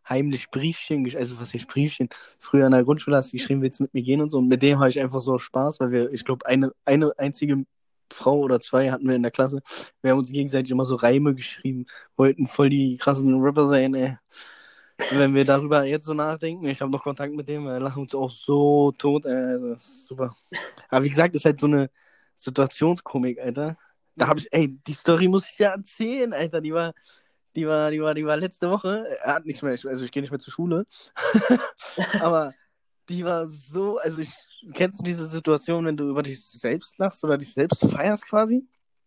heimlich 0.07 0.50
Briefchen, 0.51 1.09
also 1.15 1.39
was 1.39 1.53
heißt 1.53 1.68
Briefchen? 1.68 2.09
Früher 2.39 2.65
in 2.65 2.71
der 2.71 2.83
Grundschule 2.83 3.18
hast 3.18 3.33
du 3.33 3.38
geschrieben, 3.38 3.62
willst 3.62 3.80
du 3.80 3.83
mit 3.83 3.94
mir 3.94 4.03
gehen 4.03 4.21
und 4.21 4.31
so. 4.31 4.38
Und 4.38 4.48
mit 4.48 4.62
dem 4.62 4.80
habe 4.80 4.89
ich 4.89 5.00
einfach 5.00 5.21
so 5.21 5.38
Spaß, 5.38 5.80
weil 5.80 5.92
wir, 5.92 6.12
ich 6.12 6.25
glaube, 6.25 6.45
eine, 6.45 6.71
eine 6.86 7.12
einzige 7.18 7.65
Frau 8.13 8.39
oder 8.39 8.59
zwei 8.59 8.92
hatten 8.92 9.07
wir 9.07 9.15
in 9.15 9.24
der 9.24 9.31
Klasse. 9.31 9.62
Wir 10.01 10.12
haben 10.12 10.19
uns 10.19 10.31
gegenseitig 10.31 10.71
immer 10.71 10.86
so 10.86 10.95
Reime 10.95 11.36
geschrieben, 11.36 11.86
wollten 12.18 12.48
voll 12.48 12.69
die 12.69 12.98
krassen 12.98 13.42
Rapper 13.42 13.68
sein, 13.68 13.94
ey. 13.95 14.18
Wenn 15.11 15.33
wir 15.33 15.45
darüber 15.45 15.83
jetzt 15.83 16.06
so 16.06 16.14
nachdenken, 16.14 16.68
ich 16.68 16.80
habe 16.81 16.92
noch 16.92 17.04
Kontakt 17.04 17.33
mit 17.33 17.47
dem, 17.49 17.64
wir 17.64 17.80
lachen 17.80 18.04
uns 18.04 18.14
auch 18.14 18.30
so 18.30 18.92
tot, 18.92 19.26
ey. 19.26 19.33
Also, 19.33 19.76
super. 19.78 20.35
Aber 20.90 21.04
wie 21.04 21.09
gesagt, 21.09 21.35
ist 21.35 21.45
halt 21.45 21.59
so 21.59 21.68
eine 21.68 21.90
Situationskomik, 22.35 23.40
Alter. 23.40 23.78
Da 24.16 24.28
habe 24.28 24.40
ich, 24.40 24.47
ey, 24.52 24.78
die 24.85 24.94
Story 24.94 25.28
muss 25.28 25.49
ich 25.49 25.57
ja 25.57 25.71
erzählen, 25.71 26.33
Alter. 26.33 26.61
Die 26.61 26.73
war, 26.73 26.94
die 27.56 27.68
war, 27.68 27.92
die 27.92 28.02
war, 28.02 28.14
die 28.14 28.26
war 28.26 28.38
letzte 28.38 28.70
Woche. 28.70 29.06
Er 29.24 29.36
hat 29.36 29.46
nichts 29.46 29.62
mehr, 29.62 29.72
also 29.72 30.04
ich 30.04 30.12
gehe 30.12 30.22
nicht 30.22 30.31
mehr 30.31 30.40
zur 30.40 30.54
Schule. 30.54 30.86
Aber 32.22 32.54
die 33.10 33.26
war 33.26 33.48
so, 33.48 33.98
also 33.98 34.22
ich, 34.22 34.31
kennst 34.74 35.00
du 35.00 35.04
diese 35.04 35.26
Situation, 35.26 35.86
wenn 35.86 35.98
du 35.98 36.10
über 36.10 36.24
dich 36.24 36.44
selbst 36.46 36.98
lachst 36.98 37.24
oder 37.24 37.38
dich 37.38 37.54
selbst 37.54 37.86
feierst 37.92 38.28
quasi? 38.28 38.66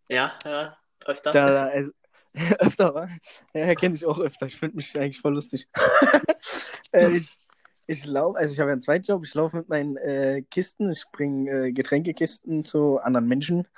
Ja, 0.09 0.33
ja, 0.45 0.77
öfter. 1.07 1.33
Da, 1.33 1.47
da, 1.47 1.67
also, 1.69 1.91
öfter, 2.59 2.95
wa? 2.95 3.09
Ja, 3.55 3.75
kenne 3.75 3.95
ich 3.95 4.05
auch 4.05 4.19
öfter. 4.19 4.47
Ich 4.47 4.57
finde 4.57 4.77
mich 4.77 4.99
eigentlich 4.99 5.21
voll 5.21 5.35
lustig. 5.35 5.69
äh, 6.93 7.17
ich 7.17 7.39
ich 7.87 8.07
laufe, 8.07 8.39
also 8.39 8.53
ich 8.53 8.61
habe 8.61 8.71
ja 8.71 8.73
einen 8.73 8.83
Zweitjob, 8.83 9.25
ich 9.25 9.35
laufe 9.35 9.59
mit 9.59 9.69
meinen 9.69 9.97
äh, 9.99 10.43
Kisten, 10.51 10.91
ich 10.91 11.05
bringe 11.13 11.67
äh, 11.67 11.73
Getränkekisten 11.73 12.65
zu 12.65 12.99
anderen 12.99 13.27
Menschen. 13.27 13.69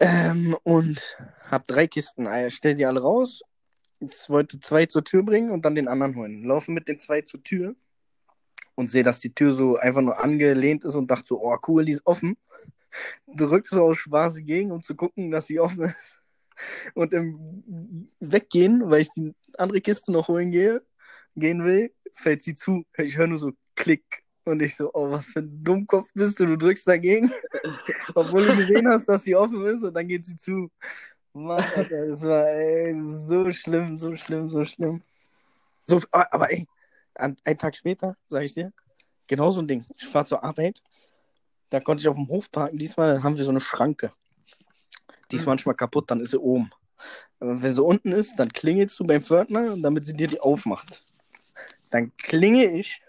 Ähm, 0.00 0.56
und 0.62 1.16
habe 1.50 1.64
drei 1.66 1.86
Kisten. 1.86 2.26
Ich 2.46 2.54
stelle 2.54 2.76
sie 2.76 2.86
alle 2.86 3.00
raus. 3.00 3.42
Jetzt 4.00 4.28
wollte 4.28 4.60
zwei 4.60 4.86
zur 4.86 5.04
Tür 5.04 5.22
bringen 5.22 5.50
und 5.50 5.64
dann 5.64 5.74
den 5.74 5.88
anderen 5.88 6.16
holen. 6.16 6.44
Laufe 6.44 6.72
mit 6.72 6.88
den 6.88 6.98
zwei 6.98 7.22
zur 7.22 7.42
Tür 7.42 7.74
und 8.74 8.90
sehe, 8.90 9.02
dass 9.02 9.20
die 9.20 9.34
Tür 9.34 9.52
so 9.52 9.76
einfach 9.76 10.02
nur 10.02 10.22
angelehnt 10.22 10.84
ist 10.84 10.94
und 10.94 11.10
dachte 11.10 11.28
so, 11.28 11.42
oh 11.42 11.56
cool, 11.68 11.84
die 11.84 11.92
ist 11.92 12.06
offen. 12.06 12.36
Drück 13.26 13.68
so 13.68 13.84
aus 13.84 13.98
Spaß 13.98 14.44
gegen, 14.44 14.72
um 14.72 14.82
zu 14.82 14.94
gucken, 14.94 15.30
dass 15.30 15.46
sie 15.46 15.60
offen 15.60 15.82
ist. 15.84 16.20
Und 16.94 17.12
im 17.12 18.08
Weggehen, 18.20 18.88
weil 18.88 19.00
ich 19.00 19.10
die 19.16 19.34
andere 19.58 19.80
Kiste 19.80 20.12
noch 20.12 20.28
holen 20.28 20.52
gehe, 20.52 20.82
gehen 21.34 21.64
will, 21.64 21.92
fällt 22.12 22.44
sie 22.44 22.54
zu. 22.54 22.84
Ich 22.96 23.16
höre 23.16 23.26
nur 23.26 23.38
so 23.38 23.52
Klick. 23.74 24.23
Und 24.44 24.60
ich 24.60 24.76
so, 24.76 24.90
oh, 24.92 25.10
was 25.10 25.26
für 25.26 25.40
ein 25.40 25.64
Dummkopf 25.64 26.10
bist 26.14 26.38
du, 26.38 26.46
du 26.46 26.56
drückst 26.58 26.86
dagegen, 26.86 27.32
obwohl 28.14 28.46
du 28.46 28.56
gesehen 28.56 28.86
hast, 28.88 29.06
dass 29.08 29.22
sie 29.22 29.34
offen 29.34 29.64
ist 29.66 29.82
und 29.82 29.94
dann 29.94 30.06
geht 30.06 30.26
sie 30.26 30.36
zu. 30.36 30.70
Mann, 31.32 31.64
Alter, 31.74 32.06
das 32.08 32.22
war 32.22 32.46
ey, 32.46 32.94
so 32.96 33.50
schlimm, 33.50 33.96
so 33.96 34.14
schlimm, 34.16 34.48
so 34.48 34.64
schlimm. 34.64 35.02
So, 35.86 36.00
aber 36.10 36.52
ey, 36.52 36.66
an, 37.14 37.36
einen 37.44 37.58
Tag 37.58 37.74
später, 37.74 38.16
sage 38.28 38.44
ich 38.44 38.54
dir, 38.54 38.72
genau 39.26 39.50
so 39.50 39.60
ein 39.60 39.66
Ding. 39.68 39.84
Ich 39.96 40.06
fahre 40.06 40.26
zur 40.26 40.44
Arbeit, 40.44 40.82
da 41.70 41.80
konnte 41.80 42.02
ich 42.02 42.08
auf 42.08 42.16
dem 42.16 42.28
Hof 42.28 42.50
parken. 42.52 42.78
Diesmal 42.78 43.22
haben 43.22 43.36
wir 43.36 43.44
so 43.44 43.50
eine 43.50 43.60
Schranke. 43.60 44.12
Die 45.30 45.36
ist 45.36 45.42
Mhm. 45.42 45.48
manchmal 45.52 45.74
kaputt, 45.74 46.10
dann 46.10 46.20
ist 46.20 46.30
sie 46.30 46.38
oben. 46.38 46.70
Aber 47.40 47.62
wenn 47.62 47.74
sie 47.74 47.82
unten 47.82 48.12
ist, 48.12 48.38
dann 48.38 48.50
klingelst 48.50 48.98
du 49.00 49.04
beim 49.04 49.22
Pförtner, 49.22 49.76
damit 49.76 50.04
sie 50.04 50.14
dir 50.14 50.28
die 50.28 50.40
aufmacht. 50.40 51.04
Dann 51.90 52.12
klinge 52.16 52.66
ich. 52.78 53.00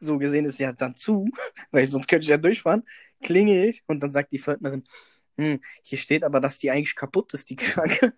So 0.00 0.18
gesehen 0.18 0.44
ist 0.44 0.58
ja 0.58 0.72
dann 0.72 0.96
zu, 0.96 1.28
weil 1.70 1.86
sonst 1.86 2.08
könnte 2.08 2.24
ich 2.24 2.30
ja 2.30 2.38
durchfahren. 2.38 2.84
Klinge 3.22 3.66
ich 3.66 3.82
und 3.86 4.00
dann 4.02 4.12
sagt 4.12 4.32
die 4.32 4.38
Pförtnerin, 4.38 4.84
hm, 5.38 5.60
hier 5.82 5.98
steht 5.98 6.24
aber, 6.24 6.40
dass 6.40 6.58
die 6.58 6.70
eigentlich 6.70 6.96
kaputt 6.96 7.34
ist, 7.34 7.50
die 7.50 7.56
Krake. 7.56 8.12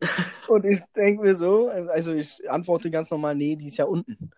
und 0.48 0.64
ich 0.64 0.80
denke 0.96 1.22
mir 1.22 1.36
so, 1.36 1.68
also 1.68 2.12
ich 2.12 2.48
antworte 2.50 2.90
ganz 2.90 3.10
normal, 3.10 3.34
nee, 3.34 3.56
die 3.56 3.68
ist 3.68 3.76
ja 3.76 3.84
unten. 3.84 4.30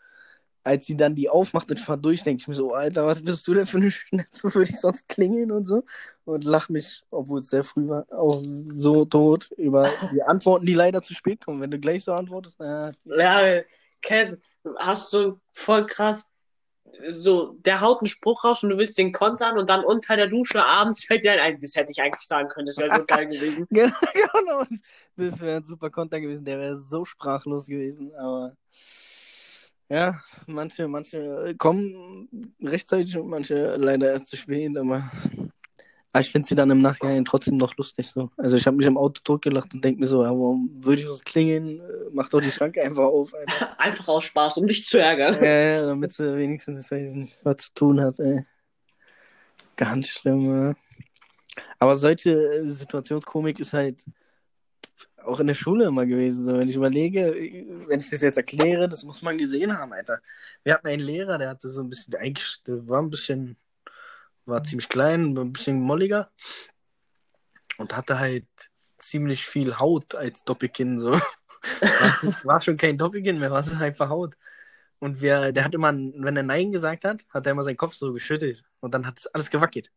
Als 0.62 0.86
sie 0.86 0.96
dann 0.96 1.14
die 1.14 1.30
aufmacht 1.30 1.70
und 1.70 1.78
ich 1.78 1.84
fahr 1.84 1.96
durch, 1.96 2.22
denke 2.22 2.42
ich 2.42 2.48
mir 2.48 2.54
so, 2.54 2.74
Alter, 2.74 3.06
was 3.06 3.22
bist 3.24 3.48
du 3.48 3.54
denn 3.54 3.66
für 3.66 3.78
eine 3.78 3.90
Schnepfe, 3.90 4.54
würde 4.54 4.70
ich 4.70 4.78
sonst 4.78 5.08
klingeln 5.08 5.52
und 5.52 5.66
so. 5.66 5.84
Und 6.24 6.44
lach 6.44 6.68
mich, 6.68 7.02
obwohl 7.10 7.40
es 7.40 7.48
sehr 7.48 7.64
früh 7.64 7.88
war, 7.88 8.06
auch 8.12 8.42
so 8.42 9.06
tot 9.06 9.50
über 9.56 9.90
die 10.12 10.22
Antworten, 10.22 10.66
die 10.66 10.74
leider 10.74 11.02
zu 11.02 11.14
spät 11.14 11.44
kommen. 11.44 11.62
Wenn 11.62 11.70
du 11.70 11.78
gleich 11.80 12.04
so 12.04 12.12
antwortest, 12.12 12.56
na, 12.58 12.92
Ja, 13.04 13.62
Käse, 14.02 14.40
hast 14.78 15.12
du 15.12 15.40
voll 15.52 15.86
krass. 15.86 16.29
So, 17.08 17.54
der 17.64 17.80
haut 17.80 18.00
einen 18.00 18.08
Spruch 18.08 18.44
raus 18.44 18.62
und 18.62 18.70
du 18.70 18.78
willst 18.78 18.98
den 18.98 19.12
kontern 19.12 19.58
und 19.58 19.70
dann 19.70 19.84
unter 19.84 20.16
der 20.16 20.26
Dusche 20.26 20.64
abends 20.64 21.04
fällt 21.04 21.24
dir 21.24 21.40
ein, 21.40 21.58
das 21.60 21.74
hätte 21.76 21.92
ich 21.92 22.02
eigentlich 22.02 22.26
sagen 22.26 22.48
können, 22.48 22.66
das 22.66 22.78
wäre 22.78 22.96
so 22.96 23.04
geil 23.06 23.26
gewesen. 23.26 23.66
genau, 23.70 24.64
das 25.16 25.40
wäre 25.40 25.56
ein 25.56 25.64
super 25.64 25.90
Konter 25.90 26.20
gewesen, 26.20 26.44
der 26.44 26.58
wäre 26.58 26.76
so 26.76 27.04
sprachlos 27.04 27.66
gewesen, 27.66 28.14
aber 28.14 28.56
ja, 29.88 30.20
manche, 30.46 30.86
manche 30.86 31.54
kommen 31.58 32.54
rechtzeitig 32.62 33.18
und 33.18 33.28
manche 33.28 33.76
leider 33.76 34.12
erst 34.12 34.28
zu 34.28 34.36
spät, 34.36 34.76
aber, 34.76 35.10
aber 36.12 36.22
ich 36.22 36.30
finde 36.30 36.48
sie 36.48 36.54
dann 36.56 36.70
im 36.70 36.78
Nachhinein 36.78 37.24
trotzdem 37.24 37.56
noch 37.56 37.76
lustig 37.76 38.08
so. 38.08 38.30
Also 38.36 38.56
ich 38.56 38.66
habe 38.66 38.76
mich 38.76 38.86
im 38.86 38.98
Auto 38.98 39.20
totgelacht 39.22 39.72
und 39.74 39.84
denke 39.84 40.00
mir 40.00 40.06
so, 40.06 40.24
ja, 40.24 40.30
warum 40.30 40.70
würde 40.80 41.02
ich 41.02 41.08
was 41.08 41.22
klingeln? 41.22 41.80
Mach 42.12 42.28
doch 42.28 42.40
die 42.40 42.50
Schranke 42.50 42.82
einfach 42.84 43.04
auf. 43.04 43.32
Alter. 43.32 43.78
Einfach 43.80 44.08
aus 44.08 44.24
Spaß, 44.24 44.56
um 44.58 44.66
dich 44.66 44.84
zu 44.86 44.98
ärgern. 44.98 45.34
Ja, 45.34 45.50
ja, 45.50 45.86
damit 45.86 46.12
sie 46.12 46.36
wenigstens, 46.36 46.90
weiß 46.90 47.10
ich 47.10 47.14
nicht, 47.14 47.40
was 47.44 47.56
zu 47.58 47.74
tun 47.74 48.00
hat, 48.00 48.18
ey. 48.18 48.44
Ganz 49.76 50.08
schlimm, 50.08 50.52
ja. 50.52 50.74
Aber 51.78 51.96
solche 51.96 52.32
äh, 52.32 52.68
Situationskomik 52.68 53.60
ist 53.60 53.72
halt 53.72 54.04
auch 55.24 55.40
in 55.40 55.46
der 55.46 55.54
Schule 55.54 55.86
immer 55.86 56.06
gewesen. 56.06 56.44
So, 56.44 56.58
wenn 56.58 56.68
ich 56.68 56.76
überlege, 56.76 57.32
wenn 57.86 58.00
ich 58.00 58.10
das 58.10 58.20
jetzt 58.20 58.36
erkläre, 58.36 58.88
das 58.88 59.04
muss 59.04 59.22
man 59.22 59.38
gesehen 59.38 59.76
haben, 59.76 59.92
Alter. 59.92 60.20
Wir 60.64 60.74
hatten 60.74 60.88
einen 60.88 61.02
Lehrer, 61.02 61.38
der 61.38 61.50
hatte 61.50 61.68
so 61.68 61.82
ein 61.82 61.88
bisschen, 61.88 62.14
eigentlich, 62.16 62.62
der 62.66 62.86
war 62.88 63.00
ein 63.00 63.10
bisschen, 63.10 63.56
war 64.46 64.62
ziemlich 64.62 64.88
klein, 64.88 65.36
ein 65.36 65.52
bisschen 65.52 65.80
molliger 65.80 66.30
und 67.78 67.96
hatte 67.96 68.18
halt 68.18 68.46
ziemlich 68.98 69.44
viel 69.46 69.78
Haut 69.78 70.14
als 70.14 70.44
Doppelkinn, 70.44 70.98
so. 70.98 71.12
War, 72.44 72.60
schon 72.60 72.78
kein 72.78 72.96
Doppelkinn 72.96 73.38
mehr, 73.38 73.50
war 73.50 73.60
es 73.60 73.74
einfach 73.74 74.08
Haut. 74.08 74.34
Und 74.98 75.20
wir, 75.20 75.52
der 75.52 75.64
hat 75.64 75.74
immer, 75.74 75.92
wenn 75.92 76.36
er 76.36 76.42
Nein 76.42 76.72
gesagt 76.72 77.04
hat, 77.04 77.24
hat 77.30 77.46
er 77.46 77.52
immer 77.52 77.62
seinen 77.62 77.76
Kopf 77.76 77.94
so 77.94 78.12
geschüttelt. 78.12 78.64
Und 78.80 78.94
dann 78.94 79.06
hat 79.06 79.18
es 79.18 79.26
alles 79.26 79.50
gewackelt. 79.50 79.90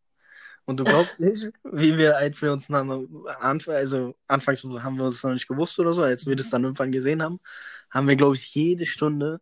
Und 0.65 0.79
du 0.79 0.85
glaubst 0.85 1.19
nicht, 1.19 1.51
wie 1.63 1.97
wir, 1.97 2.17
als 2.17 2.41
wir 2.41 2.53
uns 2.53 2.67
dann, 2.67 2.89
also 3.39 4.15
anfangs 4.27 4.63
haben 4.63 4.97
wir 4.97 5.05
uns 5.05 5.21
noch 5.23 5.31
nicht 5.31 5.47
gewusst 5.47 5.77
oder 5.79 5.91
so, 5.91 6.03
als 6.03 6.25
wir 6.25 6.37
das 6.37 6.49
dann 6.49 6.63
irgendwann 6.63 6.91
gesehen 6.91 7.21
haben, 7.21 7.39
haben 7.89 8.07
wir, 8.07 8.15
glaube 8.15 8.35
ich, 8.35 8.53
jede 8.55 8.85
Stunde 8.85 9.41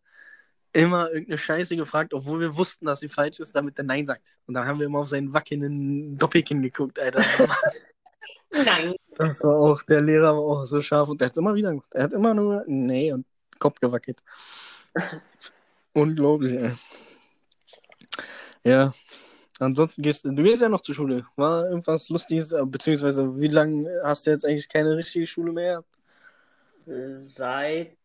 immer 0.72 1.10
irgendeine 1.10 1.38
Scheiße 1.38 1.76
gefragt, 1.76 2.14
obwohl 2.14 2.40
wir 2.40 2.56
wussten, 2.56 2.86
dass 2.86 3.00
sie 3.00 3.08
falsch 3.08 3.40
ist, 3.40 3.54
damit 3.54 3.78
er 3.78 3.84
Nein 3.84 4.06
sagt. 4.06 4.36
Und 4.46 4.54
dann 4.54 4.66
haben 4.66 4.78
wir 4.78 4.86
immer 4.86 5.00
auf 5.00 5.08
seinen 5.08 5.32
wackelnden 5.32 6.16
Doppelkinn 6.16 6.62
geguckt, 6.62 6.98
Alter. 6.98 7.22
Nein. 8.50 8.94
Das 9.16 9.42
war 9.42 9.56
auch, 9.56 9.82
der 9.82 10.00
Lehrer 10.00 10.34
war 10.34 10.42
auch 10.42 10.64
so 10.64 10.80
scharf 10.80 11.08
und 11.08 11.20
der 11.20 11.28
hat 11.28 11.36
immer 11.36 11.54
wieder 11.54 11.70
gemacht. 11.70 11.88
Er 11.92 12.04
hat 12.04 12.12
immer 12.12 12.34
nur 12.34 12.64
Nee 12.66 13.12
und 13.12 13.26
Kopf 13.58 13.78
gewackelt. 13.80 14.22
Unglaublich, 15.92 16.54
ey. 16.54 16.72
Ja. 18.64 18.94
Ansonsten 19.58 20.02
gehst 20.02 20.24
du, 20.24 20.32
du 20.32 20.42
gehst 20.42 20.62
ja 20.62 20.68
noch 20.68 20.80
zur 20.80 20.94
Schule. 20.94 21.26
War 21.36 21.66
irgendwas 21.68 22.08
Lustiges, 22.08 22.52
äh, 22.52 22.64
beziehungsweise 22.64 23.40
wie 23.40 23.48
lange 23.48 23.88
hast 24.02 24.26
du 24.26 24.30
jetzt 24.30 24.44
eigentlich 24.44 24.68
keine 24.68 24.96
richtige 24.96 25.26
Schule 25.26 25.52
mehr? 25.52 25.84
Seit, 27.22 27.96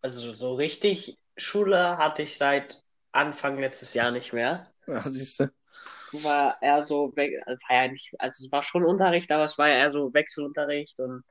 also 0.00 0.32
so 0.32 0.54
richtig 0.54 1.16
Schule 1.36 1.98
hatte 1.98 2.22
ich 2.24 2.38
seit 2.38 2.82
Anfang 3.12 3.58
letztes 3.58 3.94
Jahr 3.94 4.10
nicht 4.10 4.32
mehr. 4.32 4.72
Ja, 4.86 5.10
siehst 5.10 5.40
du. 5.40 5.50
War 6.12 6.56
eher 6.62 6.82
so, 6.82 7.12
we- 7.14 7.42
war 7.46 7.76
ja 7.84 7.88
nicht, 7.92 8.14
also 8.18 8.46
es 8.46 8.50
war 8.52 8.62
schon 8.62 8.84
Unterricht, 8.86 9.30
aber 9.30 9.44
es 9.44 9.58
war 9.58 9.68
ja 9.68 9.76
eher 9.76 9.90
so 9.90 10.14
Wechselunterricht 10.14 10.98
und 11.00 11.22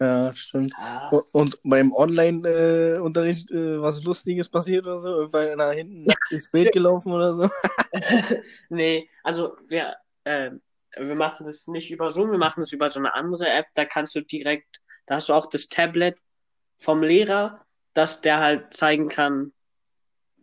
Ja, 0.00 0.32
stimmt. 0.34 0.76
ja, 0.76 1.10
Und, 1.10 1.24
und 1.32 1.58
beim 1.64 1.92
Online-Unterricht 1.92 3.50
äh, 3.50 3.80
was 3.80 4.02
Lustiges 4.04 4.48
passiert 4.48 4.86
oder 4.86 4.98
so? 5.00 5.08
Irgendwann 5.08 5.58
nach 5.58 5.72
hinten 5.72 6.06
durchs 6.28 6.48
Bild 6.48 6.70
gelaufen 6.72 7.12
oder 7.12 7.34
so? 7.34 7.48
nee, 8.68 9.08
also 9.22 9.56
wir, 9.68 9.96
ähm, 10.24 10.62
wir 10.96 11.14
machen 11.14 11.46
das 11.46 11.66
nicht 11.68 11.90
über 11.90 12.10
Zoom, 12.10 12.30
wir 12.30 12.38
machen 12.38 12.60
das 12.60 12.72
über 12.72 12.90
so 12.90 12.98
eine 13.00 13.14
andere 13.14 13.48
App, 13.48 13.66
da 13.74 13.84
kannst 13.84 14.14
du 14.14 14.20
direkt, 14.22 14.80
da 15.06 15.16
hast 15.16 15.28
du 15.28 15.34
auch 15.34 15.46
das 15.46 15.68
Tablet 15.68 16.20
vom 16.78 17.02
Lehrer, 17.02 17.64
dass 17.98 18.20
der 18.20 18.38
halt 18.38 18.72
zeigen 18.72 19.08
kann, 19.08 19.52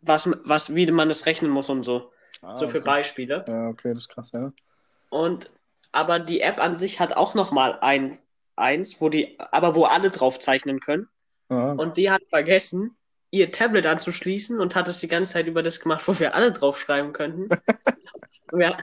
was, 0.02 0.30
was, 0.44 0.76
wie 0.76 0.92
man 0.92 1.08
das 1.08 1.26
rechnen 1.26 1.50
muss 1.50 1.70
und 1.70 1.84
so. 1.84 2.12
Ah, 2.42 2.58
so 2.58 2.68
für 2.68 2.80
okay. 2.80 2.86
Beispiele. 2.86 3.46
Ja, 3.48 3.70
okay, 3.70 3.94
das 3.94 4.04
ist 4.04 4.10
krass, 4.10 4.32
ja. 4.34 4.52
Und 5.10 5.50
aber 5.94 6.20
die 6.20 6.42
App 6.42 6.60
an 6.60 6.76
sich 6.76 7.00
hat 7.00 7.16
auch 7.16 7.34
noch 7.34 7.52
mal 7.52 7.80
ein 7.80 8.18
eins, 8.58 9.00
wo 9.00 9.08
die, 9.08 9.40
aber 9.40 9.74
wo 9.74 9.86
alle 9.86 10.12
drauf 10.12 10.38
zeichnen 10.40 10.82
können. 10.82 11.08
Ah, 11.48 11.72
Und 11.72 11.96
die 11.96 12.12
hat 12.12 12.24
vergessen, 12.30 12.98
ihr 13.32 13.52
Tablet 13.54 13.86
anzuschließen 13.86 14.60
und 14.60 14.76
hat 14.76 14.90
es 14.90 15.00
die 15.00 15.08
ganze 15.08 15.34
Zeit 15.34 15.48
über 15.48 15.64
das 15.64 15.80
gemacht, 15.80 16.06
wo 16.10 16.20
wir 16.20 16.36
alle 16.36 16.52
draufschreiben 16.52 17.14
könnten. 17.14 17.48
ja, 18.60 18.78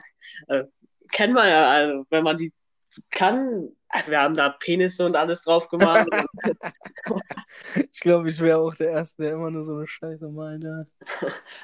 äh, 0.47 0.63
kennen 1.11 1.35
wir 1.35 1.47
ja, 1.47 1.69
also 1.69 2.05
wenn 2.09 2.23
man 2.23 2.37
die 2.37 2.51
kann, 3.11 3.69
äh, 3.89 4.07
wir 4.07 4.19
haben 4.19 4.35
da 4.35 4.49
Penisse 4.49 5.05
und 5.05 5.15
alles 5.15 5.43
drauf 5.43 5.69
gemacht. 5.69 6.07
ich 7.91 7.99
glaube, 7.99 8.29
ich 8.29 8.39
wäre 8.39 8.59
auch 8.59 8.75
der 8.75 8.91
Erste, 8.91 9.23
der 9.23 9.33
immer 9.33 9.51
nur 9.51 9.63
so 9.63 9.75
eine 9.75 9.87
Scheiße 9.87 10.27
malt. 10.29 10.63
Äh, 10.63 10.85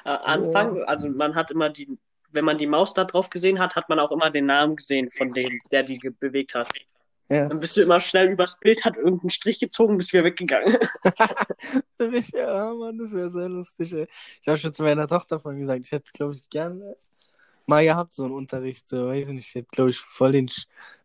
Anfang, 0.04 0.82
also 0.84 1.08
man 1.08 1.34
hat 1.34 1.50
immer 1.50 1.70
die, 1.70 1.98
wenn 2.30 2.44
man 2.44 2.58
die 2.58 2.66
Maus 2.66 2.94
da 2.94 3.04
drauf 3.04 3.30
gesehen 3.30 3.58
hat, 3.58 3.76
hat 3.76 3.88
man 3.88 3.98
auch 3.98 4.12
immer 4.12 4.30
den 4.30 4.46
Namen 4.46 4.76
gesehen 4.76 5.10
von 5.10 5.30
dem, 5.30 5.58
der 5.70 5.82
die 5.82 5.98
bewegt 6.20 6.54
hat. 6.54 6.68
Ja, 7.28 7.48
Dann 7.48 7.60
bist 7.60 7.76
du 7.76 7.82
immer 7.82 8.00
schnell 8.00 8.28
übers 8.28 8.58
Bild, 8.58 8.84
hat 8.84 8.96
irgendeinen 8.96 9.30
Strich 9.30 9.60
gezogen, 9.60 9.96
bist 9.96 10.12
wieder 10.12 10.24
weggegangen. 10.24 10.76
ja, 12.34 12.74
Mann, 12.74 12.98
das 12.98 13.12
wäre 13.12 13.30
sehr 13.30 13.48
lustig, 13.48 13.92
ey. 13.92 14.08
Ich 14.42 14.48
habe 14.48 14.58
schon 14.58 14.74
zu 14.74 14.82
meiner 14.82 15.06
Tochter 15.06 15.38
von 15.38 15.56
gesagt, 15.56 15.84
ich 15.84 15.92
hätte, 15.92 16.10
glaube 16.12 16.34
ich, 16.34 16.48
gerne 16.50 16.96
mal 17.70 17.84
gehabt, 17.84 18.12
so 18.12 18.24
einen 18.24 18.34
Unterricht, 18.34 18.88
so, 18.88 19.08
weiß 19.08 19.28
ich 19.28 19.34
nicht, 19.34 19.48
ich 19.48 19.54
hätte, 19.54 19.68
glaube 19.72 19.90
ich, 19.90 19.98
voll 19.98 20.32
den, 20.32 20.50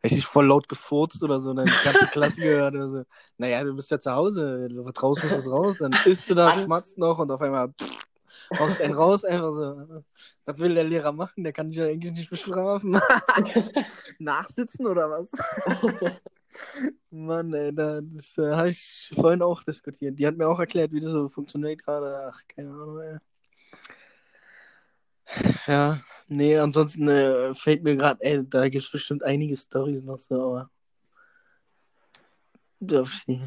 ich, 0.02 0.26
voll 0.26 0.48
laut 0.48 0.68
gefurzt 0.68 1.24
oder 1.24 1.40
so, 1.40 1.54
dann 1.54 1.66
die 1.66 1.84
ganze 1.84 2.08
Klasse 2.08 2.42
gehört 2.42 2.76
oder 2.76 2.90
so. 2.90 3.04
Naja, 3.38 3.64
du 3.64 3.74
bist 3.76 3.90
ja 3.92 4.00
zu 4.00 4.12
Hause, 4.12 4.68
was 4.72 5.04
raus 5.04 5.24
muss 5.24 5.32
es 5.32 5.50
raus, 5.50 5.78
dann 5.80 5.94
isst 6.06 6.30
du 6.30 6.36
da, 6.36 6.52
schmatzt 6.52 6.98
noch 6.98 7.20
und 7.20 7.32
auf 7.32 7.42
einmal 7.42 7.70
pff, 7.70 7.96
haust 8.60 8.82
einen 8.82 8.94
raus, 8.94 9.24
einfach 9.26 9.52
so. 9.52 10.04
Was 10.46 10.60
will 10.60 10.76
der 10.76 10.84
Lehrer 10.84 11.12
machen? 11.12 11.44
Der 11.44 11.54
kann 11.54 11.70
dich 11.70 11.78
ja 11.78 11.86
eigentlich 11.86 12.14
nicht 12.14 12.30
bestrafen. 12.30 12.92
Nachsitzen 14.20 14.86
oder 14.88 15.10
was? 15.10 15.32
Mann, 17.10 17.54
ey, 17.54 17.74
da, 17.74 18.02
das 18.02 18.38
äh, 18.38 18.56
habe 18.56 18.70
ich 18.70 19.12
vorhin 19.16 19.42
auch 19.42 19.64
diskutiert. 19.64 20.20
Die 20.20 20.28
hat 20.28 20.38
mir 20.38 20.48
auch 20.48 20.60
erklärt, 20.60 20.92
wie 20.92 21.00
das 21.00 21.12
so 21.12 21.28
funktioniert 21.30 21.84
gerade. 21.84 22.32
Ach, 22.32 22.42
keine 22.48 22.70
Ahnung, 22.70 23.00
ey. 23.02 23.18
Ja, 25.68 26.02
nee, 26.28 26.58
ansonsten 26.58 27.08
äh, 27.08 27.54
fällt 27.56 27.84
mir 27.84 27.96
gerade, 27.96 28.24
ey, 28.24 28.48
da 28.48 28.68
gibt 28.70 28.84
es 28.84 28.92
bestimmt 28.92 29.24
einige 29.24 29.56
Storys 29.56 30.04
noch 30.04 30.20
so, 30.20 30.42
aber. 30.42 30.70
Darf 32.80 33.14
ich 33.28 33.40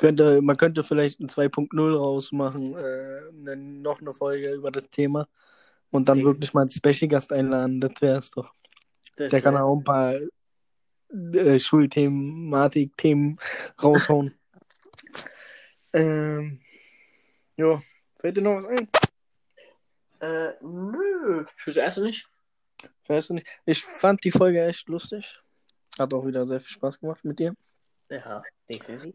könnte, 0.00 0.40
man 0.40 0.56
könnte 0.56 0.82
vielleicht 0.82 1.20
ein 1.20 1.28
2.0 1.28 1.94
rausmachen, 1.94 2.74
äh, 2.74 3.20
ne, 3.32 3.56
noch 3.56 4.00
eine 4.00 4.14
Folge 4.14 4.54
über 4.54 4.70
das 4.70 4.88
Thema 4.88 5.28
und 5.90 6.08
dann 6.08 6.18
Okay. 6.20 6.24
wirklich 6.24 6.54
mal 6.54 6.62
einen 6.62 6.70
Special-Gast 6.70 7.34
einladen, 7.34 7.80
das 7.82 7.92
wäre 8.00 8.18
es 8.18 8.30
doch. 8.30 8.50
Das, 9.16 9.30
Der 9.30 9.42
kann 9.42 9.58
auch 9.58 9.76
ein 9.76 9.84
paar 9.84 10.14
äh, 11.34 11.58
Schulthematik-Themen 11.60 13.38
raushauen. 13.82 14.34
ähm, 15.92 16.60
ja, 17.58 17.82
fällt 18.20 18.38
dir 18.38 18.42
noch 18.42 18.56
was 18.56 18.66
ein? 18.66 18.88
Äh, 20.20 20.52
nö, 20.60 21.44
fürs 21.52 21.76
Erste 21.76 22.02
nicht. 22.02 22.26
Weißt 23.08 23.30
du 23.30 23.34
nicht? 23.34 23.46
Ich 23.66 23.84
fand 23.84 24.24
die 24.24 24.30
Folge 24.30 24.64
echt 24.64 24.88
lustig. 24.88 25.40
Hat 25.98 26.14
auch 26.14 26.26
wieder 26.26 26.44
sehr 26.44 26.60
viel 26.60 26.72
Spaß 26.72 27.00
gemacht 27.00 27.24
mit 27.24 27.38
dir. 27.38 27.54
Ja, 28.08 28.42
definitiv. 28.68 29.14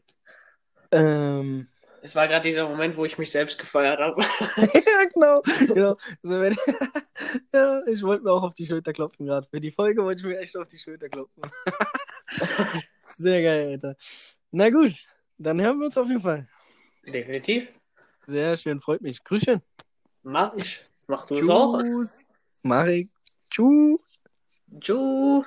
Ähm, 0.92 1.68
Es 2.02 2.16
war 2.16 2.28
gerade 2.28 2.44
dieser 2.48 2.68
Moment, 2.70 2.96
wo 2.96 3.06
ich 3.06 3.18
mich 3.18 3.32
selbst 3.32 3.58
gefeiert 3.58 4.00
habe. 4.00 4.22
ja, 4.58 5.06
genau. 5.14 5.42
genau. 5.68 5.98
So, 6.22 6.40
wenn, 6.40 6.56
ja, 7.54 7.82
ich 7.88 8.04
wollte 8.04 8.24
mir 8.24 8.32
auch 8.32 8.44
auf 8.44 8.56
die 8.56 8.66
Schulter 8.66 8.94
klopfen 8.94 9.26
gerade. 9.26 9.48
Für 9.50 9.60
die 9.60 9.72
Folge 9.72 10.04
wollte 10.04 10.20
ich 10.22 10.28
mir 10.28 10.40
echt 10.40 10.56
auf 10.58 10.68
die 10.68 10.78
Schulter 10.78 11.10
klopfen. 11.10 11.44
Sehr 13.18 13.42
geil, 13.42 13.70
Alter. 13.72 13.96
Na 14.52 14.70
gut, 14.70 14.94
dann 15.38 15.62
hören 15.62 15.80
wir 15.80 15.88
uns 15.88 15.98
auf 15.98 16.08
jeden 16.08 16.22
Fall. 16.22 16.48
Definitiv. 17.08 17.68
Sehr 18.28 18.58
schön, 18.58 18.82
freut 18.82 19.02
mich. 19.02 19.24
Grüßchen. 19.24 19.62
Mach 20.24 20.54
ich. 20.56 20.86
Mach 21.08 21.28
du 21.28 21.36
es 21.36 21.50
auch. 21.50 21.82
Mach 22.64 22.88
ich. 22.88 23.08
Tschüss. 23.50 24.00
Tschüss. 24.80 25.46